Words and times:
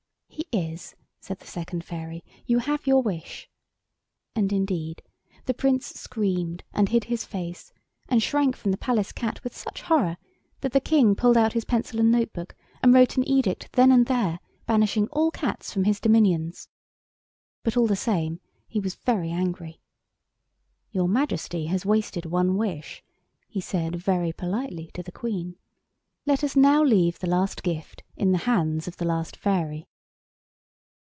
"He 0.53 0.57
is," 0.73 0.95
said 1.21 1.39
the 1.39 1.47
second 1.47 1.85
fairy; 1.85 2.25
"you 2.45 2.59
have 2.59 2.85
your 2.85 3.01
wish." 3.01 3.49
And, 4.35 4.51
indeed, 4.51 5.01
the 5.45 5.53
Prince 5.53 5.87
screamed, 5.87 6.63
and 6.73 6.89
hid 6.89 7.05
his 7.05 7.23
face, 7.23 7.71
and 8.09 8.21
shrank 8.21 8.57
from 8.57 8.71
the 8.71 8.77
Palace 8.77 9.13
cat 9.13 9.41
with 9.45 9.55
such 9.55 9.83
horror 9.83 10.17
that 10.59 10.73
the 10.73 10.81
King 10.81 11.15
pulled 11.15 11.37
out 11.37 11.53
his 11.53 11.63
pencil 11.63 12.01
and 12.01 12.11
note 12.11 12.33
book 12.33 12.53
and 12.83 12.93
wrote 12.93 13.15
an 13.15 13.25
edict 13.29 13.71
then 13.73 13.93
and 13.93 14.07
there 14.07 14.39
banishing 14.65 15.07
all 15.07 15.31
cats 15.31 15.71
from 15.71 15.85
his 15.85 16.01
dominions. 16.01 16.67
But, 17.63 17.77
all 17.77 17.87
the 17.87 17.95
same, 17.95 18.41
he 18.67 18.79
was 18.81 18.95
very 18.95 19.31
angry. 19.31 19.79
"Your 20.91 21.07
Majesty 21.07 21.67
has 21.67 21.85
wasted 21.85 22.25
one 22.25 22.57
wish," 22.57 23.03
he 23.47 23.61
said 23.61 23.95
very 23.95 24.33
politely 24.33 24.91
to 24.95 25.03
the 25.03 25.13
Queen; 25.13 25.55
"let 26.25 26.43
us 26.43 26.57
now 26.57 26.83
leave 26.83 27.19
the 27.19 27.29
last 27.29 27.63
gift 27.63 28.03
in 28.17 28.33
the 28.33 28.39
hands 28.49 28.85
of 28.85 28.97
the 28.97 29.05
last 29.05 29.37
fairy." 29.37 29.87